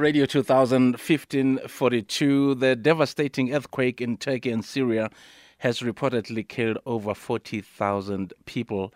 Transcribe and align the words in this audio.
Radio 0.00 0.24
2000 0.24 0.92
1542. 0.92 2.54
The 2.54 2.74
devastating 2.74 3.52
earthquake 3.52 4.00
in 4.00 4.16
Turkey 4.16 4.50
and 4.50 4.64
Syria 4.64 5.10
has 5.58 5.80
reportedly 5.80 6.48
killed 6.48 6.78
over 6.86 7.14
40,000 7.14 8.32
people. 8.46 8.94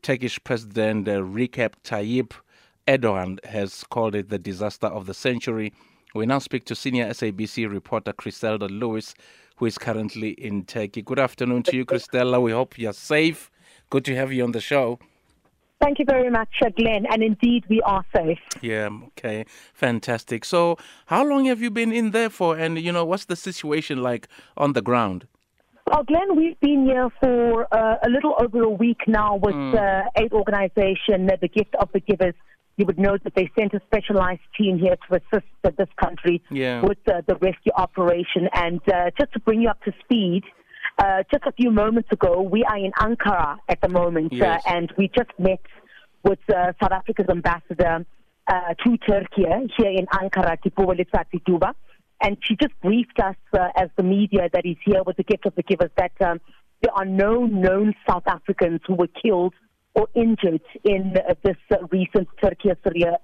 Turkish 0.00 0.42
President 0.42 1.06
uh, 1.08 1.20
Recep 1.20 1.74
Tayyip 1.84 2.32
Erdogan 2.88 3.44
has 3.44 3.84
called 3.84 4.14
it 4.14 4.30
the 4.30 4.38
disaster 4.38 4.86
of 4.86 5.04
the 5.04 5.12
century. 5.12 5.74
We 6.14 6.24
now 6.24 6.38
speak 6.38 6.64
to 6.66 6.74
senior 6.74 7.06
SABC 7.10 7.70
reporter 7.70 8.14
Chriselda 8.14 8.70
Lewis, 8.70 9.14
who 9.56 9.66
is 9.66 9.76
currently 9.76 10.30
in 10.30 10.64
Turkey. 10.64 11.02
Good 11.02 11.18
afternoon 11.18 11.64
to 11.64 11.76
you, 11.76 11.84
Chriselda. 11.84 12.40
We 12.40 12.52
hope 12.52 12.78
you're 12.78 12.94
safe. 12.94 13.50
Good 13.90 14.06
to 14.06 14.16
have 14.16 14.32
you 14.32 14.42
on 14.42 14.52
the 14.52 14.62
show. 14.62 15.00
Thank 15.80 15.98
you 15.98 16.06
very 16.08 16.30
much, 16.30 16.48
uh, 16.62 16.70
Glenn. 16.70 17.04
And 17.10 17.22
indeed, 17.22 17.64
we 17.68 17.82
are 17.82 18.04
safe. 18.14 18.38
Yeah, 18.62 18.88
okay. 19.08 19.44
Fantastic. 19.74 20.44
So, 20.44 20.78
how 21.06 21.24
long 21.24 21.44
have 21.46 21.60
you 21.60 21.70
been 21.70 21.92
in 21.92 22.12
there 22.12 22.30
for? 22.30 22.56
And, 22.56 22.78
you 22.78 22.92
know, 22.92 23.04
what's 23.04 23.26
the 23.26 23.36
situation 23.36 24.02
like 24.02 24.26
on 24.56 24.72
the 24.72 24.82
ground? 24.82 25.26
Well, 25.86 26.02
Glenn, 26.02 26.34
we've 26.34 26.58
been 26.60 26.84
here 26.86 27.10
for 27.20 27.72
uh, 27.72 27.96
a 28.04 28.08
little 28.08 28.34
over 28.40 28.62
a 28.62 28.70
week 28.70 29.02
now 29.06 29.36
with 29.36 29.54
mm. 29.54 29.74
uh, 29.74 30.08
aid 30.16 30.32
organization, 30.32 31.30
uh, 31.30 31.36
the 31.40 31.48
Gift 31.48 31.74
of 31.78 31.90
the 31.92 32.00
Givers. 32.00 32.34
You 32.76 32.86
would 32.86 32.98
know 32.98 33.16
that 33.22 33.34
they 33.34 33.50
sent 33.58 33.72
a 33.72 33.80
specialized 33.86 34.42
team 34.58 34.78
here 34.78 34.96
to 35.08 35.16
assist 35.16 35.46
this 35.78 35.88
country 36.02 36.42
yeah. 36.50 36.82
with 36.82 36.98
uh, 37.06 37.22
the 37.26 37.36
rescue 37.36 37.72
operation. 37.76 38.48
And 38.52 38.80
uh, 38.92 39.10
just 39.18 39.32
to 39.34 39.40
bring 39.40 39.62
you 39.62 39.68
up 39.68 39.82
to 39.84 39.92
speed, 40.04 40.42
uh, 40.98 41.22
just 41.30 41.44
a 41.44 41.52
few 41.52 41.70
moments 41.70 42.10
ago, 42.10 42.40
we 42.40 42.64
are 42.64 42.78
in 42.78 42.92
Ankara 42.92 43.58
at 43.68 43.80
the 43.82 43.88
moment, 43.88 44.32
uh, 44.32 44.36
yes. 44.36 44.62
uh, 44.66 44.74
and 44.74 44.92
we 44.96 45.08
just 45.14 45.30
met 45.38 45.60
with 46.24 46.38
uh, 46.48 46.72
South 46.80 46.92
Africa's 46.92 47.26
ambassador 47.28 48.06
uh, 48.46 48.74
to 48.84 48.96
Turkey 48.98 49.44
here 49.76 49.90
in 49.90 50.06
Ankara, 50.06 50.56
Tipuwa 50.64 50.96
Duba. 51.46 51.74
And 52.22 52.38
she 52.42 52.56
just 52.56 52.72
briefed 52.80 53.20
us 53.20 53.36
uh, 53.52 53.68
as 53.76 53.90
the 53.96 54.02
media 54.02 54.48
that 54.52 54.64
is 54.64 54.76
here 54.84 55.02
with 55.04 55.18
the 55.18 55.22
gift 55.22 55.44
of 55.44 55.54
the 55.54 55.62
givers 55.62 55.90
that 55.98 56.12
um, 56.22 56.40
there 56.80 56.94
are 56.94 57.04
no 57.04 57.44
known 57.44 57.94
South 58.08 58.26
Africans 58.26 58.80
who 58.86 58.94
were 58.94 59.08
killed 59.22 59.52
or 59.94 60.08
injured 60.14 60.62
in 60.84 61.14
this 61.42 61.56
recent 61.90 62.28
Turkey-Syria 62.42 63.18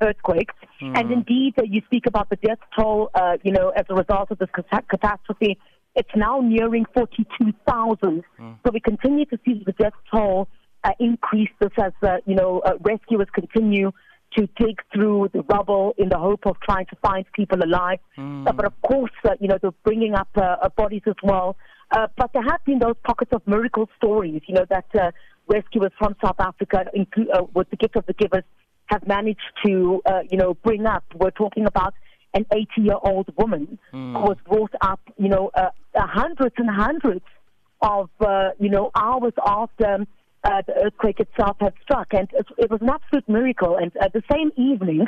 earthquake. 0.00 0.50
Mm. 0.80 0.98
And 0.98 1.12
indeed, 1.12 1.54
you 1.64 1.82
speak 1.86 2.06
about 2.06 2.30
the 2.30 2.36
death 2.36 2.58
toll, 2.76 3.10
you 3.42 3.52
know, 3.52 3.70
as 3.70 3.86
a 3.88 3.94
result 3.94 4.30
of 4.30 4.38
this 4.38 4.48
catastrophe. 4.88 5.58
It's 5.94 6.08
now 6.16 6.40
nearing 6.40 6.86
42,000. 6.94 8.24
Mm. 8.40 8.56
So 8.64 8.70
we 8.72 8.80
continue 8.80 9.26
to 9.26 9.38
see 9.44 9.62
the 9.64 9.72
death 9.72 9.92
toll 10.10 10.48
uh, 10.84 10.90
increase 10.98 11.50
this 11.60 11.70
as, 11.78 11.92
uh, 12.02 12.16
you 12.26 12.34
know, 12.34 12.60
uh, 12.60 12.72
rescuers 12.80 13.28
continue 13.32 13.92
to 14.36 14.48
dig 14.58 14.80
through 14.94 15.28
the 15.34 15.42
rubble 15.42 15.94
in 15.98 16.08
the 16.08 16.18
hope 16.18 16.46
of 16.46 16.56
trying 16.60 16.86
to 16.86 16.96
find 17.06 17.26
people 17.34 17.62
alive. 17.62 17.98
Mm. 18.16 18.44
but 18.44 18.64
of 18.64 18.72
course, 18.80 19.10
uh, 19.24 19.30
you 19.40 19.48
know, 19.48 19.58
they're 19.60 19.72
bringing 19.84 20.14
up 20.14 20.28
uh, 20.36 20.68
bodies 20.70 21.02
as 21.06 21.14
well. 21.22 21.56
Uh, 21.90 22.06
but 22.16 22.32
there 22.32 22.42
have 22.42 22.64
been 22.64 22.78
those 22.78 22.96
pockets 23.04 23.30
of 23.34 23.46
miracle 23.46 23.88
stories, 23.98 24.40
you 24.46 24.54
know, 24.54 24.64
that 24.70 24.86
rescuers 25.46 25.92
from 25.98 26.16
South 26.24 26.36
Africa, 26.38 26.86
with 27.52 27.68
the 27.68 27.76
gift 27.76 27.96
of 27.96 28.06
the 28.06 28.14
givers, 28.14 28.44
have 28.86 29.06
managed 29.06 29.40
to, 29.66 30.00
you 30.30 30.38
know, 30.38 30.54
bring 30.64 30.86
up. 30.86 31.04
We're 31.14 31.30
talking 31.30 31.66
about 31.66 31.92
an 32.34 32.46
80 32.52 32.66
year 32.78 32.96
old 33.02 33.28
woman 33.36 33.78
mm. 33.92 34.12
who 34.14 34.22
was 34.22 34.36
brought 34.46 34.72
up, 34.80 35.00
you 35.18 35.28
know, 35.28 35.50
uh, 35.54 35.70
hundreds 35.94 36.54
and 36.58 36.70
hundreds 36.70 37.24
of, 37.82 38.10
uh, 38.20 38.50
you 38.58 38.70
know, 38.70 38.90
hours 38.94 39.32
after 39.44 40.06
uh, 40.44 40.62
the 40.66 40.74
earthquake 40.84 41.20
itself 41.20 41.56
had 41.60 41.74
struck. 41.82 42.08
And 42.12 42.28
it, 42.32 42.46
it 42.58 42.70
was 42.70 42.80
an 42.80 42.90
absolute 42.90 43.28
miracle. 43.28 43.76
And 43.76 43.92
uh, 43.96 44.08
the 44.12 44.22
same 44.32 44.50
evening, 44.56 45.06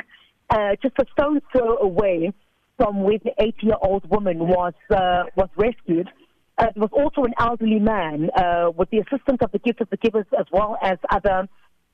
uh, 0.49 0.75
just 0.81 0.95
a 0.99 1.05
stone's 1.13 1.41
throw 1.51 1.77
away 1.77 2.31
from 2.77 3.03
where 3.03 3.17
the 3.23 3.31
80 3.39 3.55
year 3.61 3.75
old 3.81 4.09
woman 4.09 4.39
was, 4.39 4.73
uh, 4.91 5.23
was 5.35 5.49
rescued, 5.55 6.09
uh, 6.57 6.67
there 6.73 6.81
was 6.81 6.91
also 6.93 7.25
an 7.25 7.33
elderly 7.39 7.79
man 7.79 8.29
uh, 8.35 8.71
with 8.75 8.89
the 8.89 8.99
assistance 8.99 9.39
of 9.41 9.51
the 9.51 9.59
gift 9.59 9.81
of 9.81 9.89
the 9.89 9.97
givers 9.97 10.25
as 10.37 10.45
well 10.51 10.77
as 10.81 10.97
other 11.09 11.47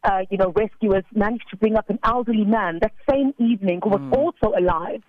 uh, 0.03 0.21
you 0.29 0.37
know, 0.37 0.51
rescuers 0.55 1.03
managed 1.13 1.47
to 1.49 1.57
bring 1.57 1.75
up 1.75 1.89
an 1.89 1.99
elderly 2.03 2.45
man 2.45 2.79
that 2.81 2.91
same 3.09 3.33
evening 3.37 3.79
who 3.83 3.89
was 3.89 4.01
Mm. 4.01 4.17
also 4.17 4.57
alive. 4.57 5.01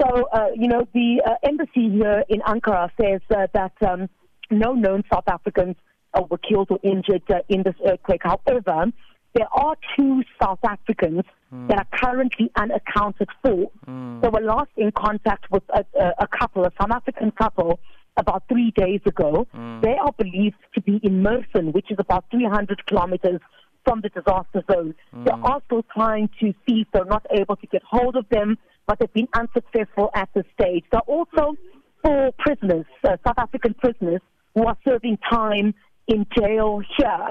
So, 0.00 0.28
uh, 0.32 0.46
you 0.56 0.68
know, 0.68 0.86
the 0.94 1.22
uh, 1.26 1.34
embassy 1.42 1.90
here 1.90 2.24
in 2.28 2.40
Ankara 2.40 2.90
says 3.00 3.20
uh, 3.36 3.46
that 3.52 3.72
um, 3.86 4.08
no 4.50 4.72
known 4.72 5.04
South 5.12 5.28
Africans 5.28 5.76
uh, 6.14 6.22
were 6.30 6.38
killed 6.38 6.68
or 6.70 6.78
injured 6.82 7.22
uh, 7.28 7.40
in 7.48 7.62
this 7.62 7.74
earthquake. 7.86 8.22
However, 8.24 8.86
there 9.34 9.48
are 9.52 9.76
two 9.96 10.22
South 10.42 10.58
Africans 10.64 11.22
that 11.68 11.78
are 11.78 11.86
currently 11.92 12.50
unaccounted 12.56 13.28
for. 13.42 13.70
Mm. 13.86 14.22
They 14.22 14.28
were 14.28 14.40
last 14.40 14.70
in 14.76 14.92
contact 14.92 15.50
with 15.50 15.62
a, 15.70 15.84
a, 15.98 16.12
a 16.20 16.26
couple, 16.26 16.64
a 16.64 16.72
South 16.80 16.90
African 16.90 17.30
couple, 17.32 17.80
about 18.16 18.44
three 18.48 18.72
days 18.76 19.00
ago. 19.06 19.46
Mm. 19.54 19.82
They 19.82 19.96
are 19.96 20.12
believed 20.12 20.56
to 20.74 20.80
be 20.80 21.00
in 21.02 21.22
Mersin, 21.22 21.72
which 21.72 21.90
is 21.90 21.96
about 21.98 22.24
300 22.30 22.86
kilometers 22.86 23.40
from 23.84 24.00
the 24.00 24.08
disaster 24.08 24.62
zone. 24.70 24.94
They 25.24 25.30
are 25.30 25.62
still 25.66 25.84
trying 25.94 26.28
to 26.40 26.52
see 26.66 26.82
if 26.82 26.88
they're 26.92 27.04
not 27.04 27.26
able 27.30 27.56
to 27.56 27.66
get 27.66 27.82
hold 27.82 28.16
of 28.16 28.28
them, 28.28 28.58
but 28.90 28.98
they've 28.98 29.12
been 29.12 29.28
unsuccessful 29.34 30.10
at 30.16 30.28
this 30.34 30.44
stage. 30.60 30.82
There 30.90 30.98
are 30.98 31.04
also 31.06 31.56
four 32.02 32.32
prisoners, 32.40 32.86
uh, 33.04 33.18
South 33.24 33.38
African 33.38 33.72
prisoners, 33.74 34.20
who 34.56 34.66
are 34.66 34.76
serving 34.84 35.18
time 35.30 35.74
in 36.08 36.26
jail 36.36 36.82
here 36.96 37.28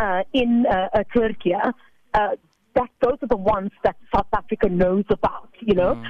uh, 0.00 0.22
in 0.32 0.64
uh, 0.64 0.90
uh, 0.94 1.02
Turkey. 1.12 1.54
Uh, 1.54 1.72
that 2.76 2.88
those 3.00 3.18
are 3.20 3.26
the 3.26 3.36
ones 3.36 3.72
that 3.82 3.96
South 4.14 4.28
Africa 4.32 4.68
knows 4.68 5.04
about, 5.10 5.50
you 5.58 5.74
know. 5.74 6.00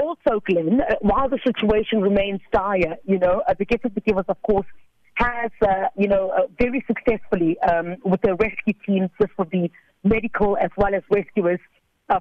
Also, 0.00 0.40
Glenn, 0.46 0.80
uh, 0.80 0.94
while 1.02 1.28
the 1.28 1.40
situation 1.46 2.00
remains 2.00 2.40
dire, 2.50 2.96
you 3.04 3.18
know, 3.18 3.42
uh, 3.46 3.52
the 3.58 3.66
gift 3.66 3.84
the 3.94 4.00
givers, 4.00 4.24
of 4.28 4.40
course, 4.42 4.66
has, 5.16 5.50
uh, 5.60 5.88
you 5.94 6.08
know, 6.08 6.30
uh, 6.30 6.46
very 6.58 6.82
successfully 6.86 7.60
um, 7.60 7.96
with 8.02 8.22
the 8.22 8.34
rescue 8.36 8.72
teams, 8.86 9.10
this 9.20 9.28
would 9.36 9.50
be 9.50 9.70
medical 10.04 10.56
as 10.56 10.70
well 10.78 10.94
as 10.94 11.02
rescuers, 11.10 11.60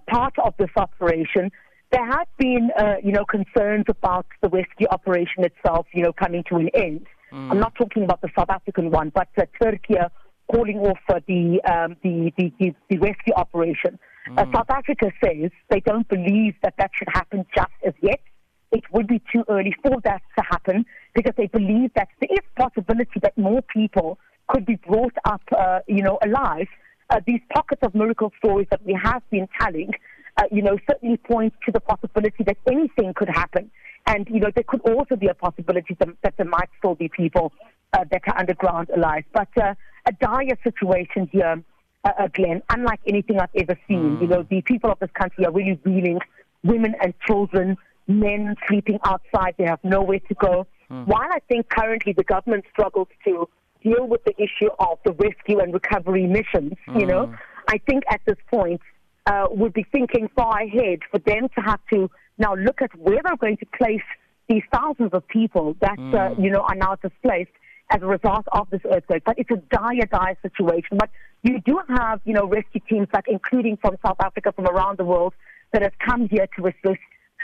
part 0.07 0.37
of 0.39 0.53
this 0.57 0.71
operation. 0.75 1.49
There 1.91 2.05
have 2.05 2.27
been, 2.37 2.69
uh, 2.77 2.95
you 3.03 3.11
know, 3.11 3.25
concerns 3.25 3.85
about 3.87 4.25
the 4.41 4.49
rescue 4.49 4.87
operation 4.89 5.45
itself, 5.45 5.87
you 5.93 6.03
know, 6.03 6.13
coming 6.13 6.43
to 6.49 6.57
an 6.57 6.69
end. 6.73 7.07
I'm 7.31 7.59
not 7.59 7.75
talking 7.75 8.03
about 8.03 8.21
the 8.21 8.29
South 8.37 8.49
African 8.49 8.89
one, 8.89 9.11
but 9.13 9.27
uh, 9.37 9.43
Turkey 9.61 9.95
calling 10.51 10.79
off 10.79 10.99
uh, 11.09 11.19
the, 11.27 11.61
um, 11.65 11.97
the, 12.03 12.31
the, 12.37 12.53
the, 12.59 12.75
the 12.89 12.97
rescue 12.97 13.33
operation. 13.35 13.99
Uh, 14.35 14.45
South 14.53 14.69
Africa 14.69 15.11
says 15.23 15.51
they 15.69 15.79
don't 15.79 16.07
believe 16.09 16.55
that 16.61 16.73
that 16.77 16.91
should 16.93 17.07
happen 17.13 17.45
just 17.55 17.71
as 17.85 17.93
yet. 18.01 18.19
It 18.71 18.83
would 18.91 19.07
be 19.07 19.21
too 19.31 19.43
early 19.47 19.73
for 19.81 20.01
that 20.03 20.21
to 20.37 20.43
happen 20.49 20.85
because 21.13 21.33
they 21.37 21.47
believe 21.47 21.91
that 21.95 22.09
there 22.19 22.29
is 22.31 22.43
possibility 22.57 23.19
that 23.21 23.37
more 23.37 23.61
people 23.61 24.19
could 24.47 24.65
be 24.65 24.75
brought 24.75 25.13
up, 25.25 25.41
uh, 25.57 25.79
you 25.87 26.01
know, 26.01 26.19
alive. 26.23 26.67
Uh, 27.09 27.21
these 27.25 27.39
pockets 27.53 27.81
of 27.83 27.95
miracle 27.95 28.33
stories 28.37 28.67
that 28.69 28.85
we 28.85 28.97
have 29.01 29.21
been 29.29 29.47
telling, 29.61 29.91
uh, 30.37 30.43
you 30.51 30.61
know, 30.61 30.77
certainly 30.89 31.17
point 31.17 31.53
to 31.65 31.71
the 31.71 31.79
possibility 31.79 32.43
that 32.43 32.57
anything 32.67 33.13
could 33.15 33.29
happen. 33.29 33.71
And, 34.05 34.27
you 34.29 34.39
know, 34.39 34.51
there 34.53 34.63
could 34.63 34.81
also 34.81 35.15
be 35.15 35.27
a 35.27 35.33
possibility 35.33 35.95
that, 35.99 36.09
that 36.23 36.37
there 36.37 36.45
might 36.45 36.69
still 36.77 36.95
be 36.95 37.09
people 37.09 37.51
uh, 37.93 38.05
that 38.11 38.21
are 38.27 38.37
underground 38.37 38.89
alive. 38.89 39.25
But 39.33 39.49
uh, 39.61 39.73
a 40.05 40.11
dire 40.13 40.57
situation 40.63 41.27
here, 41.31 41.61
uh, 42.03 42.11
uh, 42.17 42.27
Glenn, 42.33 42.61
unlike 42.69 43.01
anything 43.05 43.39
I've 43.39 43.49
ever 43.55 43.77
seen. 43.87 44.19
You 44.21 44.27
know, 44.27 44.43
the 44.49 44.61
people 44.61 44.91
of 44.91 44.99
this 44.99 45.09
country 45.13 45.45
are 45.45 45.51
really 45.51 45.79
reeling, 45.83 46.19
women 46.63 46.95
and 47.01 47.13
children, 47.25 47.77
men 48.07 48.55
sleeping 48.67 48.99
outside, 49.03 49.55
they 49.57 49.65
have 49.65 49.83
nowhere 49.83 50.19
to 50.19 50.33
go. 50.35 50.67
While 51.05 51.29
I 51.29 51.39
think 51.49 51.67
currently 51.67 52.13
the 52.13 52.23
government 52.23 52.63
struggles 52.71 53.09
to 53.25 53.49
deal 53.83 54.07
with 54.07 54.23
the 54.23 54.33
issue 54.41 54.69
of 54.79 54.99
the 55.05 55.11
rescue 55.11 55.59
and 55.59 55.73
recovery 55.73 56.25
missions, 56.25 56.73
you 56.95 57.05
know, 57.05 57.35
I 57.67 57.77
think 57.79 58.03
at 58.09 58.21
this 58.25 58.37
point 58.49 58.79
uh, 59.27 59.47
would 59.51 59.73
be 59.73 59.85
thinking 59.91 60.29
far 60.35 60.61
ahead 60.61 60.99
for 61.11 61.19
them 61.19 61.43
to 61.55 61.61
have 61.61 61.81
to 61.93 62.09
now 62.37 62.55
look 62.55 62.81
at 62.81 62.91
where 62.97 63.19
they're 63.23 63.35
going 63.45 63.57
to 63.57 63.65
place 63.77 64.07
these 64.47 64.63
thousands 64.73 65.11
of 65.13 65.27
people 65.27 65.75
that, 65.81 65.99
uh, 66.13 66.33
you 66.41 66.49
know, 66.49 66.61
are 66.61 66.75
now 66.75 66.95
displaced 66.95 67.51
as 67.89 68.01
a 68.01 68.05
result 68.05 68.45
of 68.53 68.69
this 68.69 68.81
earthquake. 68.89 69.23
But 69.25 69.35
it's 69.37 69.51
a 69.51 69.61
dire, 69.77 70.05
dire 70.09 70.37
situation. 70.41 70.97
But 70.97 71.09
you 71.43 71.59
do 71.65 71.79
have, 71.89 72.21
you 72.23 72.33
know, 72.33 72.45
rescue 72.45 72.81
teams, 72.89 73.07
like 73.13 73.25
including 73.27 73.77
from 73.77 73.97
South 74.05 74.17
Africa, 74.19 74.53
from 74.53 74.67
around 74.67 74.97
the 74.97 75.05
world, 75.05 75.33
that 75.73 75.81
have 75.81 75.97
come 75.99 76.29
here 76.29 76.47
to 76.57 76.67
assist. 76.67 77.01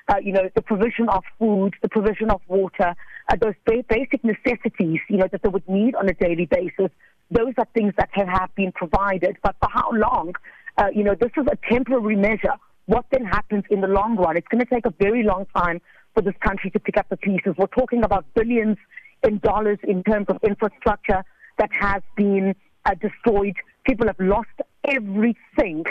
Uh, 0.10 0.16
you 0.22 0.34
know, 0.34 0.50
the 0.54 0.62
provision 0.62 1.08
of 1.08 1.24
food, 1.40 1.76
the 1.82 1.88
provision 1.88 2.30
of 2.30 2.42
water, 2.50 2.94
uh, 3.30 3.36
those 3.40 3.54
ba- 3.66 3.86
basic 3.88 4.22
necessities, 4.24 5.00
you 5.10 5.16
know, 5.16 5.28
that 5.32 5.42
they 5.44 5.48
would 5.48 5.68
need 5.70 5.96
on 5.96 6.10
a 6.10 6.14
daily 6.14 6.46
basis. 6.46 6.92
Those 7.32 7.54
are 7.58 7.68
things 7.74 7.94
that 7.98 8.10
have, 8.12 8.28
have 8.28 8.54
been 8.56 8.74
provided. 8.74 9.38
But 9.42 9.56
for 9.62 9.70
how 9.72 9.92
long? 9.94 10.34
Uh, 10.78 10.88
you 10.94 11.04
know, 11.04 11.16
this 11.20 11.32
is 11.38 11.46
a 11.52 11.58
temporary 11.72 12.16
measure. 12.16 12.54
What 12.86 13.06
then 13.12 13.26
happens 13.26 13.64
in 13.70 13.82
the 13.82 13.88
long 13.88 14.16
run? 14.16 14.38
It's 14.38 14.48
going 14.48 14.64
to 14.64 14.70
take 14.70 14.86
a 14.86 14.94
very 15.00 15.24
long 15.24 15.46
time 15.56 15.82
for 16.14 16.22
this 16.22 16.36
country 16.42 16.70
to 16.72 16.80
pick 16.80 16.98
up 16.98 17.08
the 17.10 17.18
pieces. 17.18 17.54
We're 17.58 17.68
talking 17.68 18.04
about 18.04 18.26
billions 18.34 18.78
in 19.24 19.40
dollars 19.40 19.80
in 19.84 20.04
terms 20.04 20.26
of 20.30 20.38
infrastructure 20.44 21.24
that 21.58 21.70
has 21.80 22.02
been 22.16 22.56
uh, 22.86 22.96
destroyed. 22.96 23.56
People 23.86 24.08
have 24.08 24.20
lost 24.20 24.50
everything 24.84 25.86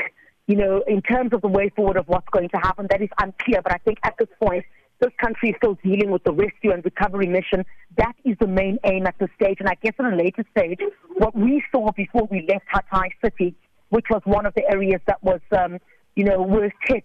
you 0.47 0.57
know, 0.57 0.83
in 0.87 1.03
terms 1.03 1.33
of 1.33 1.41
the 1.41 1.49
way 1.49 1.71
forward 1.71 1.97
of 1.97 2.09
what's 2.09 2.29
going 2.31 2.49
to 2.49 2.57
happen, 2.59 2.87
that 2.91 3.01
is 3.01 3.09
unclear. 3.21 3.63
But 3.63 3.73
I 3.73 3.79
think 3.79 3.99
at 4.03 4.15
this 4.19 4.29
point, 4.43 4.65
this 5.01 5.13
country 5.21 5.51
is 5.51 5.57
still 5.57 5.79
dealing 5.83 6.11
with 6.11 6.25
the 6.25 6.33
rescue 6.33 6.73
and 6.73 6.85
recovery 6.85 7.27
mission. 7.27 7.65
That 7.97 8.15
is 8.25 8.37
the 8.41 8.47
main 8.47 8.79
aim 8.85 9.07
at 9.07 9.15
this 9.19 9.31
stage. 9.41 9.59
And 9.61 9.69
I 9.69 9.77
guess 9.83 9.95
at 9.99 10.13
a 10.13 10.17
later 10.17 10.45
stage, 10.57 10.81
what 11.17 11.35
we 11.35 11.63
saw 11.73 11.93
before 11.93 12.29
we 12.31 12.47
left 12.49 12.67
Hatay 12.73 13.11
City, 13.25 13.55
which 13.93 14.07
was 14.09 14.23
one 14.25 14.47
of 14.47 14.55
the 14.55 14.67
areas 14.71 15.03
that 15.07 15.23
was, 15.23 15.41
um, 15.53 15.79
you 16.17 16.25
know, 16.25 16.41
worst 16.41 16.75
hit, 16.89 17.05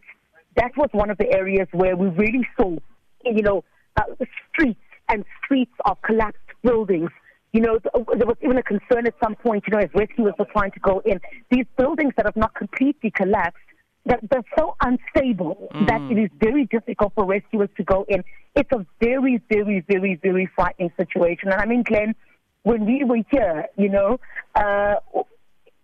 that 0.55 0.71
was 0.77 0.87
one 0.93 1.09
of 1.09 1.17
the 1.17 1.29
areas 1.33 1.67
where 1.73 1.97
we 1.97 2.07
really 2.07 2.47
saw, 2.57 2.77
you 3.25 3.41
know, 3.41 3.65
uh, 3.97 4.03
streets 4.49 4.79
and 5.09 5.25
streets 5.43 5.73
of 5.83 6.01
collapsed 6.01 6.39
buildings. 6.63 7.09
You 7.51 7.59
know, 7.59 7.79
there 7.83 8.25
was 8.25 8.37
even 8.41 8.57
a 8.57 8.63
concern 8.63 9.05
at 9.05 9.15
some 9.21 9.35
point, 9.35 9.65
you 9.67 9.75
know, 9.75 9.83
as 9.83 9.89
rescuers 9.93 10.33
were 10.39 10.45
trying 10.45 10.71
to 10.71 10.79
go 10.79 11.01
in. 11.05 11.19
These 11.51 11.65
buildings 11.77 12.13
that 12.15 12.25
have 12.25 12.37
not 12.37 12.55
completely 12.55 13.11
collapsed, 13.11 13.57
that 14.05 14.21
they're 14.31 14.43
so 14.57 14.75
unstable 14.81 15.67
mm. 15.75 15.87
that 15.87 15.99
it 16.09 16.17
is 16.17 16.29
very 16.39 16.65
difficult 16.67 17.11
for 17.15 17.25
rescuers 17.25 17.69
to 17.75 17.83
go 17.83 18.05
in. 18.07 18.23
It's 18.55 18.71
a 18.71 18.85
very, 19.01 19.41
very, 19.49 19.83
very, 19.89 20.15
very 20.15 20.49
frightening 20.55 20.91
situation. 20.95 21.49
And 21.51 21.59
I 21.59 21.65
mean, 21.65 21.83
Glenn, 21.83 22.15
when 22.63 22.85
we 22.85 23.03
were 23.03 23.19
here, 23.29 23.65
you 23.75 23.89
know, 23.89 24.21
uh, 24.55 24.95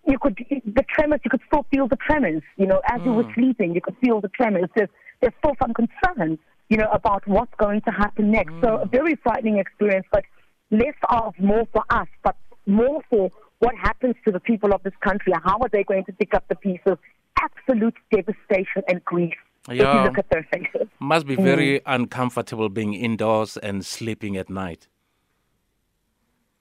you 0.08 0.18
could 0.20 0.38
the 0.66 0.84
tremors. 0.90 1.22
You 1.24 1.32
could 1.32 1.42
still 1.48 1.66
feel 1.72 1.88
the 1.88 1.98
tremors. 1.98 2.42
You 2.58 2.68
know, 2.68 2.82
as 2.90 3.02
mm. 3.02 3.06
you 3.06 3.14
were 3.14 3.24
mm. 3.24 3.36
sleeping, 3.36 3.74
you 3.74 3.82
could 3.82 3.96
feel 4.04 4.22
the 4.22 4.30
tremors. 4.30 4.70
There's 4.76 4.90
there's 5.22 5.34
still 5.40 5.56
some 5.62 5.74
concern, 5.74 6.38
you 6.70 6.78
know, 6.78 6.90
about 6.92 7.26
what's 7.28 7.54
going 7.58 7.82
to 7.82 7.92
happen 7.92 8.32
next. 8.32 8.54
Mm. 8.54 8.62
So 8.62 8.78
a 8.78 8.86
very 8.86 9.16
frightening 9.24 9.58
experience, 9.58 10.06
but 10.12 10.24
less 10.72 10.96
of 11.10 11.34
more 11.40 11.66
for 11.72 11.84
us, 11.90 12.08
but 12.24 12.36
more 12.66 13.02
for 13.10 13.32
what 13.60 13.76
happens 13.76 14.16
to 14.26 14.32
the 14.32 14.40
people 14.40 14.74
of 14.74 14.84
this 14.84 14.94
country. 15.02 15.34
How 15.44 15.58
are 15.60 15.70
they 15.72 15.84
going 15.84 16.04
to 16.06 16.14
pick 16.14 16.34
up 16.34 16.46
the 16.50 16.56
pieces? 16.56 16.98
Absolute 17.40 17.96
devastation 18.12 18.84
and 18.88 19.04
grief. 19.06 19.34
Yeah. 19.70 19.74
If 19.74 19.96
you 19.96 20.02
look 20.02 20.18
at 20.18 20.30
their 20.30 20.46
faces. 20.52 20.90
Must 21.00 21.26
be 21.26 21.36
very 21.36 21.80
mm. 21.80 21.84
uncomfortable 21.86 22.68
being 22.68 22.94
indoors 22.94 23.56
and 23.56 23.86
sleeping 23.86 24.36
at 24.36 24.50
night. 24.50 24.88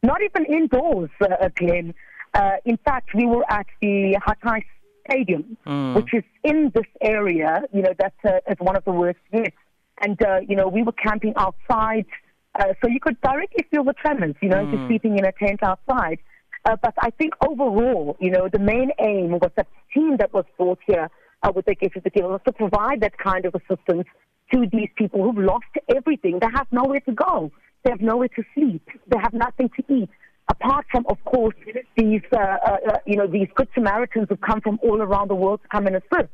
Not 0.05 0.21
even 0.23 0.44
indoors, 0.47 1.11
uh, 1.21 1.49
Glenn. 1.56 1.94
Uh, 2.34 2.52
in 2.64 2.79
fact, 2.79 3.11
we 3.14 3.26
were 3.26 3.44
at 3.50 3.67
the 3.81 4.17
Hatay 4.26 4.62
Stadium, 5.06 5.56
mm. 5.67 5.94
which 5.94 6.14
is 6.14 6.25
in 6.44 6.73
this 6.75 6.87
area. 7.00 7.62
You 7.73 7.82
know, 7.82 7.93
that's 7.99 8.17
uh, 8.25 8.40
is 8.50 8.56
one 8.58 8.76
of 8.76 8.84
the 8.84 8.93
worst 8.93 9.19
hits. 9.31 9.56
And 10.00 10.20
uh, 10.23 10.40
you 10.49 10.56
know, 10.56 10.69
we 10.69 10.82
were 10.82 10.93
camping 10.93 11.34
outside, 11.37 12.06
uh, 12.58 12.73
so 12.82 12.88
you 12.88 13.00
could 13.00 13.20
directly 13.20 13.67
feel 13.70 13.84
the 13.84 13.93
tremors. 13.93 14.34
You 14.40 14.49
know, 14.49 14.64
mm. 14.64 14.70
just 14.73 14.87
sleeping 14.88 15.19
in 15.19 15.25
a 15.25 15.32
tent 15.32 15.62
outside. 15.62 16.19
Uh, 16.64 16.76
but 16.81 16.94
I 17.00 17.11
think 17.11 17.34
overall, 17.46 18.17
you 18.20 18.31
know, 18.31 18.49
the 18.50 18.61
main 18.61 18.93
aim 19.00 19.32
was 19.32 19.50
that 19.56 19.67
team 19.93 20.17
that 20.19 20.32
was 20.32 20.44
brought 20.56 20.79
here 20.87 21.11
uh, 21.43 21.52
with 21.55 21.67
the 21.67 21.75
gift 21.75 21.96
of 21.96 22.05
the 22.05 22.11
deal 22.11 22.29
was 22.29 22.40
to 22.46 22.52
provide 22.52 23.00
that 23.00 23.19
kind 23.19 23.44
of 23.44 23.55
assistance 23.55 24.06
to 24.52 24.67
these 24.73 24.88
people 24.96 25.23
who've 25.23 25.44
lost 25.44 25.64
everything. 25.94 26.38
They 26.38 26.46
have 26.55 26.69
nowhere 26.70 27.00
to 27.00 27.12
go. 27.12 27.50
They 27.82 27.90
have 27.90 28.00
nowhere 28.00 28.29
to 28.29 28.44
sleep. 28.55 28.88
They 29.08 29.19
have 29.19 29.32
nothing 29.32 29.70
to 29.76 29.93
eat 29.93 30.11
apart 30.50 30.87
from, 30.91 31.05
of 31.09 31.23
course, 31.25 31.55
these, 31.97 32.23
uh, 32.33 32.39
uh, 32.39 32.77
uh, 32.89 32.99
you 33.06 33.17
know, 33.17 33.27
these 33.27 33.49
good 33.55 33.69
Samaritans 33.75 34.27
who 34.29 34.37
come 34.37 34.61
from 34.61 34.79
all 34.83 35.00
around 35.00 35.29
the 35.29 35.35
world 35.35 35.61
to 35.62 35.69
come 35.69 35.87
and 35.87 35.97
assist, 35.97 36.31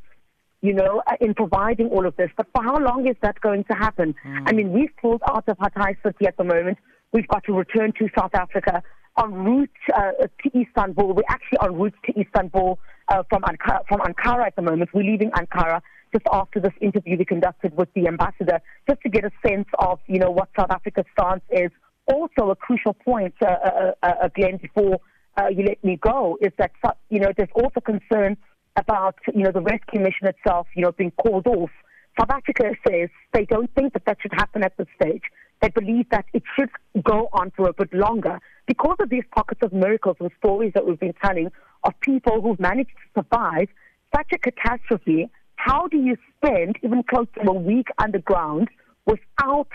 you 0.63 0.73
know, 0.73 1.03
uh, 1.07 1.15
in 1.21 1.35
providing 1.35 1.89
all 1.89 2.07
of 2.07 2.17
this. 2.17 2.31
But 2.37 2.47
for 2.55 2.63
how 2.63 2.79
long 2.79 3.07
is 3.07 3.17
that 3.23 3.41
going 3.41 3.65
to 3.65 3.75
happen? 3.75 4.15
Mm. 4.27 4.43
I 4.47 4.53
mean, 4.53 4.73
we've 4.73 4.95
pulled 5.01 5.23
out 5.29 5.45
of 5.49 5.59
Hatay 5.59 5.97
City 6.03 6.27
at 6.27 6.37
the 6.37 6.45
moment. 6.45 6.79
We've 7.13 7.29
got 7.29 7.45
to 7.45 7.53
return 7.53 7.93
to 7.99 8.09
South 8.19 8.35
Africa 8.35 8.83
en 9.23 9.33
route 9.33 9.71
uh, 9.95 10.13
to 10.43 10.61
Istanbul. 10.61 11.15
We're 11.15 11.23
actually 11.29 11.59
en 11.63 11.75
route 11.75 11.95
to 12.07 12.21
Istanbul 12.21 12.79
uh, 13.09 13.23
from, 13.29 13.43
Ankara, 13.43 13.81
from 13.89 14.01
Ankara 14.01 14.47
at 14.47 14.57
the 14.57 14.63
moment. 14.63 14.91
We're 14.93 15.05
leaving 15.05 15.31
Ankara 15.31 15.81
just 16.13 16.27
after 16.33 16.61
this 16.61 16.73
interview 16.81 17.19
we 17.19 17.25
conducted 17.25 17.77
with 17.77 17.93
the 17.95 18.07
ambassador, 18.07 18.61
just 18.89 19.01
to 19.03 19.09
get 19.11 19.25
a 19.25 19.31
sense 19.47 19.67
of, 19.79 19.99
you 20.07 20.19
know, 20.19 20.31
what 20.31 20.49
South 20.59 20.71
Africa's 20.71 21.05
stance 21.19 21.43
is 21.51 21.71
also 22.13 22.51
a 22.51 22.57
crucial 22.57 22.95
point, 22.95 23.35
uh, 23.43 23.47
uh, 23.47 23.93
uh, 24.03 24.07
uh 24.23 24.29
Glenn, 24.35 24.57
before 24.59 25.01
uh, 25.37 25.49
you 25.49 25.65
let 25.65 25.83
me 25.85 25.97
go, 25.97 26.39
is 26.41 26.53
that 26.59 26.73
you 27.11 27.21
know 27.21 27.33
there's 27.37 27.49
also 27.55 27.81
concern 27.81 28.37
about 28.77 29.17
you 29.35 29.43
know 29.43 29.53
the 29.53 29.61
rescue 29.61 30.01
mission 30.01 30.27
itself, 30.27 30.67
you 30.75 30.83
know, 30.83 30.93
being 30.93 31.13
called 31.13 31.47
off. 31.47 31.71
South 32.19 32.31
Africa 32.31 32.75
says 32.87 33.09
they 33.33 33.45
don't 33.45 33.73
think 33.75 33.93
that 33.93 34.05
that 34.07 34.19
should 34.21 34.33
happen 34.33 34.65
at 34.65 34.77
this 34.77 34.89
stage. 35.01 35.23
They 35.61 35.69
believe 35.69 36.09
that 36.11 36.25
it 36.33 36.43
should 36.57 36.71
go 37.03 37.29
on 37.33 37.53
for 37.57 37.69
a 37.69 37.73
bit 37.73 37.93
longer 37.93 38.41
because 38.67 38.97
of 39.01 39.11
these 39.11 39.25
pockets 39.35 39.61
of 39.63 39.73
miracles 39.73 40.17
and 40.21 40.31
stories 40.39 40.73
that 40.75 40.87
we've 40.87 41.01
been 41.01 41.15
telling 41.25 41.51
of 41.85 41.93
people 42.01 42.41
who've 42.41 42.61
managed 42.61 42.91
to 42.91 43.23
survive 43.23 43.69
such 44.15 44.31
a 44.33 44.39
catastrophe. 44.39 45.29
How 45.57 45.89
do 45.89 45.99
you 45.99 46.17
spend 46.37 46.77
even 46.83 47.03
close 47.03 47.27
to 47.35 47.51
a 47.51 47.53
week 47.53 47.89
underground 47.99 48.69
without 49.07 49.69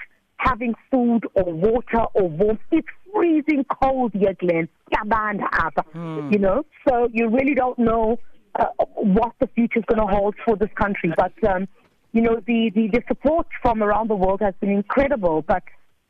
having 0.43 0.73
food 0.91 1.21
or 1.35 1.51
water 1.51 2.05
or 2.13 2.27
warmth. 2.27 2.59
It's 2.71 2.87
freezing 3.13 3.65
cold 3.81 4.13
here, 4.13 4.35
Glenn. 4.39 4.67
Mm. 4.93 6.33
You 6.33 6.39
know, 6.39 6.63
so 6.87 7.09
you 7.11 7.29
really 7.29 7.55
don't 7.55 7.79
know 7.79 8.19
uh, 8.59 8.65
what 8.95 9.33
the 9.39 9.47
future 9.47 9.79
is 9.79 9.85
going 9.87 10.05
to 10.05 10.15
hold 10.15 10.35
for 10.45 10.55
this 10.55 10.69
country. 10.75 11.11
But 11.15 11.33
um, 11.49 11.67
you 12.11 12.21
know, 12.21 12.41
the, 12.45 12.71
the 12.75 12.87
the 12.87 13.01
support 13.07 13.47
from 13.61 13.81
around 13.81 14.09
the 14.09 14.15
world 14.15 14.41
has 14.41 14.53
been 14.59 14.69
incredible. 14.69 15.41
But 15.41 15.63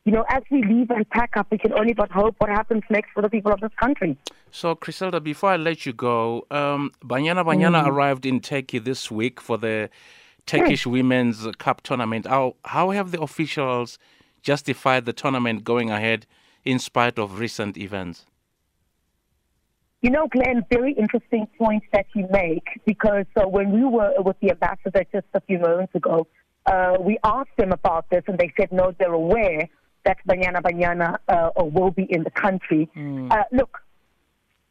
you 0.06 0.12
know, 0.12 0.26
as 0.30 0.44
we 0.52 0.64
leave 0.64 0.90
and 0.90 1.10
pack 1.10 1.38
up, 1.38 1.48
we 1.50 1.58
can 1.58 1.74
only 1.74 1.94
but 1.94 2.12
hope 2.12 2.36
what 2.40 2.50
happens 2.50 2.84
next 2.90 3.12
for 3.14 3.22
the 3.22 3.30
people 3.30 3.54
of 3.54 3.62
this 3.62 3.72
country. 3.80 4.18
So, 4.52 4.76
Chriselda, 4.76 5.24
before 5.24 5.52
I 5.52 5.58
let 5.58 5.86
you 5.86 5.94
go, 5.94 6.46
um, 6.52 6.92
Banyana 7.04 7.46
Banyana 7.46 7.84
mm. 7.84 7.88
arrived 7.88 8.26
in 8.26 8.42
Turkey 8.42 8.80
this 8.80 9.10
week 9.10 9.40
for 9.40 9.58
the 9.58 9.90
Turkish 10.46 10.86
Women's 10.86 11.48
Cup 11.58 11.82
tournament. 11.82 12.28
How 12.28 12.56
how 12.66 12.90
have 12.92 13.12
the 13.12 13.22
officials 13.22 13.98
justified 14.44 15.06
the 15.06 15.14
tournament 15.14 15.64
going 15.64 15.90
ahead 15.90 16.28
in 16.64 16.78
spite 16.78 17.18
of 17.18 17.40
recent 17.40 17.78
events? 17.78 18.26
You 20.02 20.10
know, 20.10 20.28
Glenn, 20.28 20.66
very 20.70 20.92
interesting 20.94 21.48
point 21.58 21.84
that 21.94 22.06
you 22.14 22.28
make 22.30 22.68
because 22.86 23.26
uh, 23.38 23.48
when 23.48 23.72
we 23.72 23.86
were 23.86 24.14
with 24.20 24.38
the 24.42 24.52
ambassador 24.52 25.06
just 25.14 25.28
a 25.34 25.40
few 25.42 25.60
moments 25.60 25.96
ago, 25.96 26.28
uh, 26.66 26.98
we 27.00 27.18
asked 27.24 27.56
them 27.58 27.72
about 27.72 28.10
this 28.10 28.24
and 28.28 28.38
they 28.38 28.52
said 28.58 28.72
no, 28.72 28.94
they're 29.00 29.14
aware 29.14 29.70
that 30.04 30.18
Banyana 30.28 30.62
Banyana 30.62 31.18
uh, 31.30 31.52
will 31.64 31.92
be 31.92 32.04
in 32.04 32.24
the 32.24 32.32
country. 32.32 32.90
Mm. 32.98 33.32
look, 33.54 33.80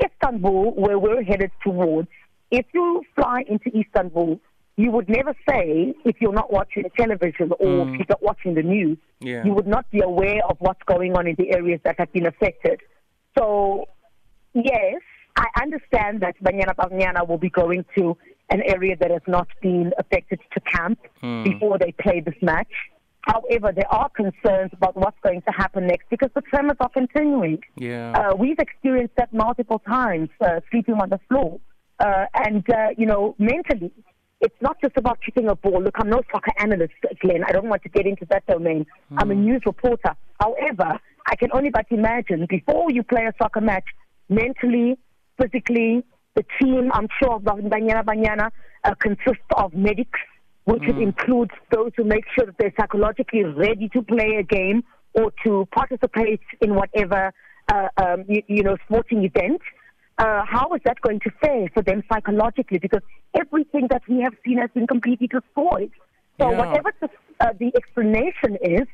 Istanbul, 0.05 0.73
where 0.73 0.99
we're 0.99 1.23
headed 1.23 1.51
towards, 1.63 2.09
if 2.51 2.67
you 2.75 3.03
fly 3.15 3.45
into 3.49 3.71
Istanbul, 3.75 4.39
you 4.77 4.91
would 4.91 5.09
never 5.09 5.35
say 5.49 5.95
if 6.05 6.17
you're 6.21 6.33
not 6.33 6.53
watching 6.53 6.85
the 6.85 6.91
television 6.91 7.53
or 7.61 7.87
mm. 7.87 7.93
if 7.93 7.99
you're 7.99 8.07
not 8.09 8.23
watching 8.23 8.55
the 8.55 8.63
news, 8.63 8.99
yeah. 9.21 9.45
you 9.45 9.53
would 9.53 9.67
not 9.67 9.91
be 9.91 10.01
aware 10.01 10.41
of 10.49 10.57
what's 10.61 10.83
going 10.87 11.15
on 11.15 11.27
in 11.27 11.35
the 11.37 11.51
areas 11.53 11.81
that 11.85 11.97
have 11.99 12.13
been 12.13 12.27
affected. 12.27 12.81
So, 13.37 13.87
yes, 14.55 15.01
I 15.37 15.47
understand 15.61 16.21
that 16.21 16.43
Banyana 16.43 16.75
Banyana 16.75 17.29
will 17.29 17.39
be 17.39 17.51
going 17.51 17.85
to 17.99 18.17
an 18.51 18.63
area 18.63 18.97
that 18.97 19.11
has 19.11 19.23
not 19.27 19.49
been 19.61 19.93
affected 19.99 20.41
to 20.53 20.61
camp 20.61 20.99
mm. 21.23 21.45
before 21.45 21.79
they 21.79 21.93
play 21.93 22.21
this 22.21 22.35
match. 22.43 22.73
However, 23.23 23.73
there 23.75 23.91
are 23.91 24.09
concerns 24.09 24.73
about 24.73 24.97
what's 24.97 25.17
going 25.23 25.43
to 25.43 25.53
happen 25.53 25.87
next 25.87 26.07
because 26.11 26.31
the 26.35 26.41
tremors 26.43 26.77
are 26.81 26.89
continuing. 26.89 27.63
Yeah. 27.77 28.13
Uh, 28.13 28.35
we've 28.35 28.59
experienced 28.59 29.15
that 29.17 29.33
multiple 29.33 29.79
times, 29.79 30.29
uh, 30.45 30.61
sleeping 30.71 30.95
on 30.95 31.09
the 31.09 31.21
floor. 31.29 31.61
Uh, 32.01 32.27
and, 32.35 32.69
uh, 32.69 32.89
you 32.99 33.07
know, 33.07 33.37
mentally, 33.39 33.93
it's 34.43 34.61
not 34.61 34.77
just 34.83 34.97
about 34.97 35.21
kicking 35.25 35.49
a 35.49 35.55
ball. 35.55 35.81
Look, 35.83 35.95
I'm 35.99 36.11
no 36.11 36.21
soccer 36.31 36.53
analyst, 36.59 36.95
Glenn. 37.21 37.45
I 37.47 37.53
don't 37.53 37.69
want 37.69 37.83
to 37.85 37.89
get 37.89 38.07
into 38.07 38.27
that 38.27 38.45
domain. 38.47 38.85
Mm. 39.13 39.17
I'm 39.19 39.31
a 39.31 39.35
hmm. 39.35 39.45
news 39.45 39.63
reporter. 39.65 40.17
However, 40.41 40.99
I 41.27 41.37
can 41.37 41.51
only 41.53 41.71
but 41.71 41.87
imagine 41.91 42.47
before 42.49 42.91
you 42.91 43.05
play 43.05 43.25
a 43.25 43.33
soccer 43.41 43.61
match, 43.61 43.85
mentally, 44.29 44.99
physically, 45.41 46.05
the 46.35 46.45
team, 46.61 46.91
I'm 46.93 47.07
sure, 47.23 47.37
of 47.37 47.43
Banyana 47.43 48.05
Banyana, 48.05 48.51
uh, 48.85 48.95
consists 48.99 49.47
of 49.57 49.73
medics, 49.75 50.19
which 50.65 50.83
mm. 50.83 51.01
includes 51.01 51.53
those 51.71 51.93
who 51.97 52.03
make 52.03 52.25
sure 52.37 52.47
that 52.47 52.57
they're 52.59 52.75
psychologically 52.79 53.45
ready 53.45 53.89
to 53.91 54.03
play 54.03 54.37
a 54.41 54.43
game 54.43 54.83
or 55.15 55.33
to 55.45 55.69
participate 55.73 56.41
in 56.61 56.75
whatever, 56.75 57.33
uh, 57.73 57.89
um, 57.97 58.25
you, 58.29 58.43
you 58.49 58.63
know, 58.65 58.77
sporting 58.89 59.25
event 59.25 59.61
uh, 60.23 60.45
how 60.47 60.67
is 60.77 60.81
that 60.85 61.01
going 61.01 61.21
to 61.21 61.31
fare 61.43 61.69
for 61.75 61.83
them 61.83 62.03
psychologically? 62.11 62.79
Because 62.79 63.03
everything 63.43 63.89
that 63.91 64.03
we 64.09 64.21
have 64.21 64.35
seen 64.45 64.59
has 64.59 64.71
been 64.77 64.87
completely 64.87 65.29
destroyed. 65.37 65.93
So 66.39 66.51
yeah. 66.51 66.59
whatever 66.61 66.91
the, 67.01 67.09
uh, 67.41 67.53
the 67.59 67.71
explanation 67.81 68.53
is 68.63 68.87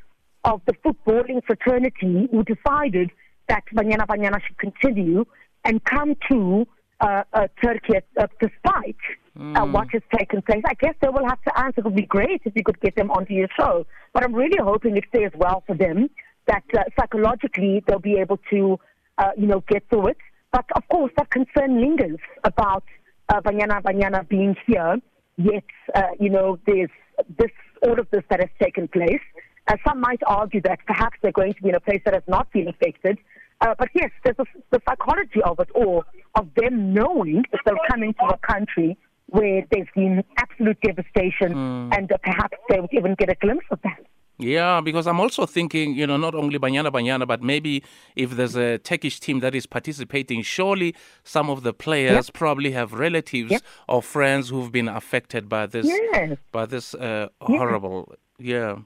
of 0.43 0.61
the 0.67 0.73
footballing 0.83 1.43
fraternity 1.49 2.27
who 2.31 2.43
decided 2.43 3.11
that 3.47 3.63
Banyana 3.75 4.05
Banyana 4.07 4.39
should 4.45 4.57
continue 4.57 5.25
and 5.65 5.83
come 5.83 6.15
to 6.31 6.65
uh, 7.01 7.23
uh, 7.33 7.47
Turkey 7.63 7.93
uh, 8.19 8.27
despite 8.39 9.03
mm. 9.37 9.71
what 9.71 9.87
has 9.91 10.01
taken 10.17 10.41
place. 10.41 10.63
I 10.65 10.73
guess 10.83 10.95
they 11.01 11.09
will 11.09 11.27
have 11.27 11.41
to 11.43 11.59
answer. 11.59 11.79
It 11.81 11.85
would 11.85 11.95
be 11.95 12.09
great 12.17 12.41
if 12.45 12.53
you 12.55 12.63
could 12.63 12.79
get 12.81 12.95
them 12.95 13.09
onto 13.11 13.33
your 13.33 13.49
show. 13.59 13.85
But 14.13 14.23
I'm 14.23 14.33
really 14.33 14.59
hoping 14.61 14.97
it 14.97 15.05
fares 15.11 15.31
well 15.35 15.63
for 15.67 15.75
them, 15.75 16.09
that 16.47 16.63
uh, 16.77 16.83
psychologically 16.99 17.83
they'll 17.85 17.99
be 17.99 18.17
able 18.17 18.39
to, 18.49 18.79
uh, 19.17 19.31
you 19.37 19.47
know, 19.47 19.63
get 19.67 19.83
through 19.89 20.07
it. 20.07 20.17
But 20.51 20.65
of 20.75 20.87
course, 20.89 21.11
that 21.17 21.29
concern 21.29 21.79
lingers 21.79 22.19
about 22.43 22.83
uh, 23.29 23.41
Banyana 23.41 23.81
Banyana 23.83 24.27
being 24.27 24.55
here, 24.65 24.97
yet, 25.37 25.63
uh, 25.95 26.01
you 26.19 26.29
know, 26.29 26.57
there's 26.65 26.89
this, 27.37 27.51
all 27.83 27.99
of 27.99 28.07
this 28.11 28.23
that 28.29 28.39
has 28.39 28.49
taken 28.61 28.87
place. 28.87 29.21
Uh, 29.67 29.75
some 29.87 29.99
might 30.01 30.21
argue 30.25 30.61
that 30.61 30.79
perhaps 30.87 31.17
they're 31.21 31.31
going 31.31 31.53
to 31.53 31.61
be 31.61 31.69
in 31.69 31.75
a 31.75 31.79
place 31.79 32.01
that 32.05 32.13
has 32.13 32.23
not 32.27 32.51
been 32.51 32.67
affected. 32.67 33.17
Uh, 33.61 33.75
but 33.77 33.89
yes, 33.93 34.09
there's 34.23 34.37
a, 34.39 34.45
the 34.71 34.81
psychology 34.87 35.41
of 35.43 35.59
it 35.59 35.69
all, 35.75 36.03
of 36.35 36.49
them 36.55 36.93
knowing 36.93 37.43
that 37.51 37.61
they're 37.65 37.75
coming 37.89 38.13
to 38.13 38.25
a 38.25 38.37
country 38.37 38.97
where 39.27 39.63
there's 39.71 39.87
been 39.93 40.23
absolute 40.37 40.79
devastation 40.81 41.51
Hmm. 41.51 41.93
and 41.93 42.11
uh, 42.11 42.17
perhaps 42.23 42.57
they 42.69 42.79
would 42.79 42.93
even 42.93 43.13
get 43.15 43.29
a 43.29 43.35
glimpse 43.35 43.65
of 43.69 43.79
that. 43.83 43.98
Yeah, 44.41 44.79
because 44.79 45.05
I'm 45.05 45.19
also 45.19 45.45
thinking, 45.45 45.95
you 45.95 46.07
know, 46.07 46.15
not 46.15 46.33
only 46.33 46.57
Banyana 46.57 46.89
Banyana, 46.91 47.27
but 47.27 47.43
maybe 47.43 47.83
if 48.15 48.31
there's 48.31 48.55
a 48.55 48.77
Turkish 48.77 49.19
team 49.19 49.41
that 49.41 49.53
is 49.53 49.65
participating, 49.65 50.43
surely 50.43 50.95
some 51.25 51.49
of 51.49 51.63
the 51.63 51.73
players 51.73 52.29
probably 52.29 52.71
have 52.71 52.93
relatives 52.93 53.51
Yep. 53.51 53.61
or 53.89 54.01
friends 54.01 54.47
who've 54.47 54.71
been 54.71 54.87
affected 54.87 55.49
by 55.49 55.65
this, 55.65 55.85
Yes. 55.85 56.37
by 56.53 56.65
this 56.65 56.93
uh, 56.95 57.27
horrible. 57.41 58.15
Yeah. 58.37 58.77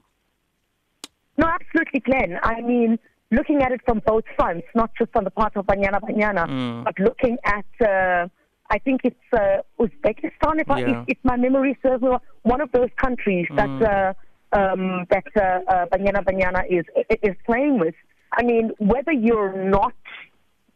No, 1.38 1.46
absolutely, 1.46 2.00
Glenn. 2.00 2.38
I 2.42 2.60
mean, 2.60 2.98
looking 3.30 3.62
at 3.62 3.70
it 3.70 3.80
from 3.86 4.02
both 4.04 4.24
fronts, 4.36 4.66
not 4.74 4.90
just 4.98 5.10
on 5.14 5.22
the 5.22 5.30
part 5.30 5.54
of 5.56 5.66
Banyana 5.66 6.00
Banyana, 6.00 6.46
Mm. 6.48 6.84
but 6.84 6.98
looking 6.98 7.36
at, 7.44 7.64
uh, 7.80 8.26
I 8.70 8.78
think 8.78 9.02
it's 9.04 9.28
uh, 9.32 9.62
Uzbekistan, 9.78 10.60
if, 10.60 10.68
I, 10.70 10.80
if, 10.80 10.96
if 11.08 11.18
my 11.22 11.36
memory 11.36 11.78
serves 11.80 12.02
me 12.02 12.10
one 12.42 12.60
of 12.60 12.72
those 12.72 12.90
countries 12.96 13.46
Mm. 13.50 13.56
that 13.60 13.74
uh, 13.88 14.14
um, 14.58 15.04
that 15.10 15.24
uh, 15.36 15.40
uh, 15.72 15.86
Banyana 15.92 16.24
Banyana 16.24 16.62
is 16.70 16.84
is 17.22 17.34
playing 17.46 17.78
with. 17.78 17.94
I 18.32 18.42
mean, 18.42 18.70
whether 18.78 19.12
you're 19.12 19.52
not 19.76 19.94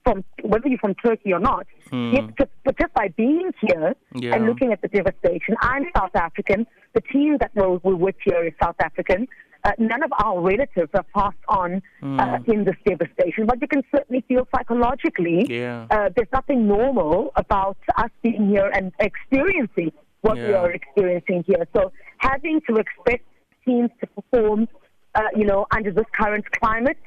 from 0.04 0.24
whether 0.42 0.68
you're 0.68 0.78
from 0.78 0.94
Turkey 1.06 1.32
or 1.32 1.40
not, 1.40 1.66
yet 1.92 2.24
just, 2.38 2.50
but 2.64 2.78
just 2.78 2.92
by 2.94 3.08
being 3.16 3.50
here 3.60 3.94
Yeah. 4.14 4.34
and 4.34 4.46
looking 4.46 4.72
at 4.72 4.80
the 4.82 4.88
devastation, 4.88 5.54
I'm 5.60 5.84
South 5.96 6.14
African. 6.14 6.66
The 6.94 7.02
team 7.12 7.36
that 7.40 7.50
we're, 7.54 7.76
we're 7.84 7.96
with 8.06 8.14
here 8.24 8.42
is 8.46 8.52
South 8.62 8.76
African. 8.80 9.28
Uh, 9.64 9.72
none 9.78 10.02
of 10.04 10.12
our 10.24 10.40
relatives 10.40 10.90
are 10.94 11.04
passed 11.14 11.44
on 11.48 11.82
uh, 12.02 12.38
in 12.46 12.64
this 12.64 12.76
devastation, 12.86 13.44
but 13.44 13.60
you 13.60 13.66
can 13.66 13.82
certainly 13.94 14.22
feel 14.28 14.46
psychologically 14.54 15.46
Yeah. 15.50 15.86
uh, 15.90 16.08
there's 16.14 16.32
nothing 16.32 16.68
normal 16.68 17.32
about 17.34 17.76
us 17.96 18.10
being 18.22 18.48
here 18.48 18.70
and 18.72 18.92
experiencing 19.00 19.90
what 20.20 20.36
we 20.36 20.52
are 20.54 20.70
experiencing 20.70 21.44
here. 21.46 21.66
So 21.74 21.92
having 22.18 22.60
to 22.68 22.76
expect 22.76 23.24
teams 23.68 23.90
to 24.00 24.06
perform, 24.16 24.68
uh, 25.14 25.22
you 25.36 25.44
know, 25.44 25.66
under 25.76 25.92
this 25.92 26.08
current 26.18 26.44
climate, 26.60 26.98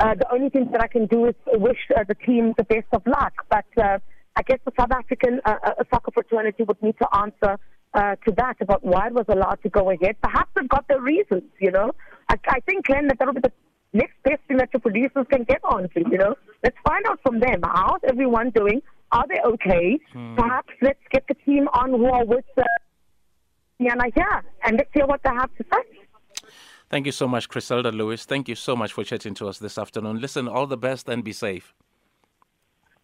uh, 0.00 0.14
the 0.14 0.28
only 0.32 0.48
thing 0.48 0.68
that 0.72 0.82
I 0.82 0.88
can 0.96 1.06
do 1.06 1.26
is 1.26 1.34
wish 1.46 1.78
uh, 1.96 2.04
the 2.06 2.14
team 2.14 2.54
the 2.56 2.64
best 2.64 2.86
of 2.92 3.02
luck. 3.06 3.34
But 3.50 3.66
uh, 3.82 3.98
I 4.36 4.42
guess 4.42 4.60
the 4.64 4.72
South 4.78 4.92
African 4.92 5.40
uh, 5.44 5.56
uh, 5.64 5.84
soccer 5.92 6.12
fraternity 6.12 6.62
would 6.64 6.80
need 6.82 6.96
to 7.02 7.08
answer 7.16 7.58
uh, 7.94 8.14
to 8.26 8.32
that 8.36 8.56
about 8.60 8.84
why 8.84 9.08
it 9.08 9.14
was 9.14 9.24
allowed 9.28 9.58
to 9.62 9.68
go 9.68 9.90
ahead. 9.90 10.14
Perhaps 10.22 10.50
they've 10.54 10.68
got 10.68 10.86
their 10.88 11.00
reasons, 11.00 11.44
you 11.60 11.70
know. 11.70 11.92
I, 12.28 12.36
I 12.48 12.60
think, 12.60 12.86
Glenn, 12.86 13.08
that 13.08 13.18
that'll 13.18 13.34
be 13.34 13.40
the 13.40 13.52
next 13.92 14.14
best 14.22 14.40
thing 14.46 14.58
that 14.58 14.70
your 14.72 14.80
producers 14.80 15.26
can 15.30 15.44
get 15.44 15.60
onto, 15.64 16.00
you 16.10 16.18
know. 16.18 16.34
Let's 16.62 16.76
find 16.86 17.04
out 17.06 17.20
from 17.22 17.40
them. 17.40 17.60
How's 17.64 18.00
everyone 18.08 18.50
doing? 18.50 18.82
Are 19.10 19.24
they 19.28 19.40
okay? 19.52 19.98
Perhaps 20.36 20.72
let's 20.82 21.00
get 21.10 21.24
the 21.28 21.34
team 21.46 21.66
on 21.72 21.90
who 21.90 22.06
are 22.06 22.26
with 22.26 22.44
uh, 22.56 22.62
Yana 23.80 24.12
here 24.14 24.44
and 24.64 24.76
let's 24.76 24.90
hear 24.92 25.06
what 25.06 25.22
they 25.24 25.30
have 25.30 25.54
to 25.56 25.64
say. 25.72 25.97
Thank 26.90 27.06
you 27.06 27.12
so 27.12 27.28
much, 27.28 27.48
Chriselda 27.48 27.92
Lewis. 27.92 28.24
Thank 28.24 28.48
you 28.48 28.54
so 28.54 28.74
much 28.74 28.92
for 28.92 29.04
chatting 29.04 29.34
to 29.34 29.48
us 29.48 29.58
this 29.58 29.76
afternoon. 29.78 30.20
Listen, 30.20 30.48
all 30.48 30.66
the 30.66 30.76
best 30.78 31.08
and 31.08 31.22
be 31.22 31.32
safe. 31.32 31.74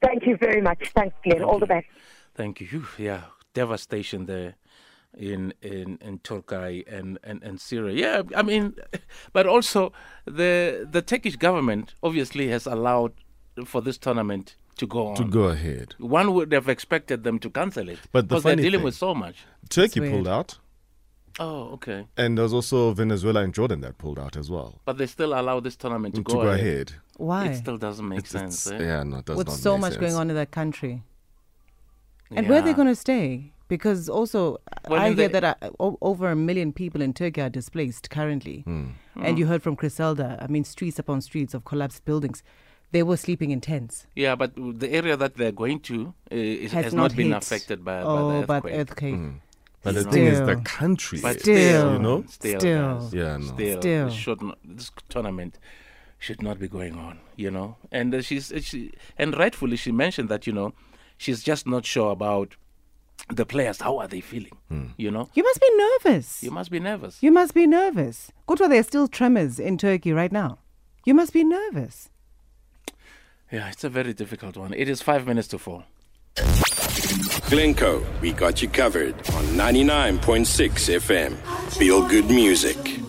Thank 0.03 0.27
you 0.27 0.37
very 0.37 0.61
much. 0.61 0.91
Thanks, 0.95 1.15
Glenn. 1.25 1.43
All 1.43 1.59
the 1.59 1.67
best. 1.67 1.87
Thank 2.35 2.61
you. 2.61 2.87
Yeah, 2.99 3.23
devastation 3.53 4.27
there 4.27 4.55
in 5.17 5.53
in 5.63 5.99
in 6.01 6.19
Turkey 6.21 6.85
and, 6.87 7.19
and, 7.23 7.43
and 7.43 7.61
Syria. 7.61 7.95
Yeah, 7.95 8.23
I 8.37 8.43
mean, 8.43 8.75
but 9.33 9.47
also 9.47 9.93
the 10.25 10.87
the 10.91 11.03
Turkish 11.03 11.37
government 11.37 11.95
obviously 12.03 12.49
has 12.49 12.67
allowed 12.67 13.13
for 13.65 13.81
this 13.83 13.99
tournament 13.99 14.57
to 14.79 14.87
go 14.87 15.09
on. 15.09 15.17
to 15.17 15.25
go 15.25 15.45
ahead. 15.45 15.95
One 15.99 16.33
would 16.35 16.53
have 16.53 16.69
expected 16.69 17.23
them 17.23 17.39
to 17.39 17.51
cancel 17.51 17.89
it 17.89 17.99
But 18.13 18.23
the 18.23 18.29
because 18.29 18.43
they're 18.45 18.57
dealing 18.57 18.81
thing- 18.81 18.85
with 18.85 18.95
so 18.97 19.15
much. 19.15 19.45
Turkey 19.69 20.01
pulled 20.01 20.27
out, 20.29 20.59
Oh, 21.41 21.73
okay. 21.75 22.07
and 22.17 22.39
there's 22.39 22.53
also 22.53 22.93
Venezuela 22.95 23.41
and 23.43 23.53
Jordan 23.53 23.81
that 23.81 23.99
pulled 23.99 24.19
out 24.19 24.37
as 24.37 24.51
well. 24.51 24.81
But 24.85 24.99
they 24.99 25.07
still 25.07 25.33
allow 25.39 25.59
this 25.61 25.75
tournament 25.77 26.15
to, 26.15 26.23
To 26.23 26.33
go 26.33 26.41
ahead. 26.43 26.93
Why? 27.17 27.47
It 27.47 27.57
still 27.57 27.77
doesn't 27.77 28.09
make 28.09 28.21
It's- 28.21 28.31
sense. 28.33 28.67
it's- 28.69 28.81
eh? 28.81 28.85
Yeah, 28.85 29.03
no, 29.03 29.19
it 29.19 29.25
does 29.25 29.37
With 29.37 29.49
not 29.49 29.57
so 29.57 29.73
make 29.73 29.81
much 29.81 29.93
sense. 29.95 30.01
going 30.01 30.15
on 30.15 30.31
in 30.31 30.37
that 30.37 30.51
country. 30.53 31.03
And 32.31 32.49
where 32.49 32.59
are 32.59 32.63
they 32.63 32.71
Yeah. 32.71 32.77
going 32.77 32.89
to 32.89 32.95
stay? 32.97 33.53
Because 33.69 34.09
also, 34.09 34.59
Well, 34.89 35.01
I 35.01 35.13
hear 35.13 35.29
the- 35.29 35.41
that 35.41 35.59
uh, 35.63 35.71
over 36.01 36.31
a 36.31 36.37
million 36.37 36.73
people 36.73 37.01
in 37.01 37.13
Turkey 37.15 37.41
are 37.41 37.49
displaced 37.51 38.11
currently. 38.11 38.61
Hmm. 38.61 38.91
And 39.21 39.39
you 39.39 39.47
heard 39.47 39.63
from 39.63 39.77
Chriselda, 39.77 40.43
I 40.43 40.47
mean, 40.49 40.65
streets 40.65 40.99
upon 40.99 41.21
streets 41.23 41.55
of 41.55 41.65
collapsed 41.65 42.05
buildings. 42.05 42.43
They 42.93 43.03
were 43.03 43.17
sleeping 43.17 43.51
in 43.51 43.61
tents. 43.61 44.07
Yeah, 44.15 44.37
but 44.37 44.53
the 44.55 44.91
area 44.93 45.17
that 45.17 45.35
they're 45.37 45.51
going 45.53 45.81
to 45.81 46.15
uh, 46.31 46.35
is, 46.37 46.73
has, 46.73 46.85
Has 46.85 46.95
not, 46.95 47.03
not 47.11 47.17
been 47.17 47.29
hit. 47.29 47.37
affected 47.39 47.85
by, 47.85 48.03
oh, 48.03 48.43
by 48.43 48.47
by 48.47 48.61
the 48.61 48.69
the 48.69 48.81
earthquake. 48.81 49.15
earthquake. 49.15 49.33
But 49.85 49.95
the 49.95 50.05
thing 50.05 50.25
is, 50.27 50.41
the 50.41 50.57
country. 50.65 51.21
But 51.21 51.37
is, 51.37 51.43
Still. 51.43 51.93
you 51.93 51.99
know, 51.99 52.25
Still, 52.27 52.59
Still. 52.61 52.99
guys, 53.01 53.15
Yeah, 53.15 53.37
no. 53.37 53.45
still, 53.55 53.81
Still. 53.81 54.05
This, 54.07 54.15
should 54.15 54.43
not, 54.43 54.59
this 54.65 54.91
tournament 55.09 55.59
should 56.19 56.43
not 56.43 56.59
be 56.59 56.69
going 56.69 56.97
on, 56.99 57.19
you 57.37 57.51
know. 57.51 57.77
And 57.93 58.15
uh, 58.15 58.23
she's 58.23 58.51
uh, 58.53 58.61
she, 58.61 58.93
and 59.19 59.37
rightfully 59.37 59.77
she 59.77 59.93
mentioned 59.93 60.29
that 60.31 60.47
you 60.47 60.53
know 60.53 60.73
she's 61.19 61.43
just 61.43 61.67
not 61.67 61.85
sure 61.85 62.11
about 62.13 62.57
the 63.29 63.45
players. 63.47 63.81
How 63.83 63.99
are 63.99 64.09
they 64.09 64.21
feeling? 64.21 64.57
You 64.97 65.11
know, 65.11 65.29
You 65.35 65.43
must 65.45 65.61
be 65.61 65.71
nervous. 65.77 66.43
you 66.43 66.51
must 66.51 66.71
be 66.71 66.81
nervous. 66.81 67.23
You 67.23 67.31
must 67.31 67.55
be 67.55 67.67
nervous. 67.67 68.33
Kutwa, 68.49 68.69
there 68.69 68.81
are 68.81 68.83
still 68.83 69.07
tremors 69.07 69.61
in 69.61 69.79
Turkey 69.79 70.13
right 70.13 70.33
now. 70.33 70.59
You 71.05 71.15
must 71.15 71.33
be 71.33 71.45
nervous. 71.45 72.11
Yeah, 73.53 73.69
it's 73.69 73.85
a 73.85 73.89
very 73.91 74.15
difficult 74.15 74.57
one. 74.57 74.73
It 74.75 74.89
is 74.89 75.01
five 75.03 75.27
minutes 75.27 75.49
to 75.49 75.59
four. 75.59 75.85
Glencoe, 77.55 78.05
we 78.21 78.33
got 78.33 78.61
you 78.63 78.69
covered 78.69 79.15
on 79.15 79.45
99.6 79.55 80.19
FM. 80.99 81.37
Feel 81.79 82.05
good 82.09 82.27
music. 82.27 83.04